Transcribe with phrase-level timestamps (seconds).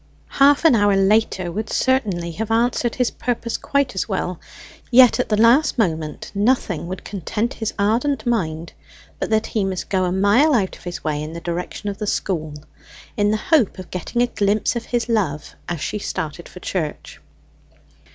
[0.29, 4.39] Half an hour later would certainly have answered his purpose quite as well,
[4.89, 8.73] yet at the last moment nothing would content his ardent mind
[9.19, 11.99] but that he must go a mile out of his way in the direction of
[11.99, 12.55] the school,
[13.15, 17.19] in the hope of getting a glimpse of his Love as she started for church.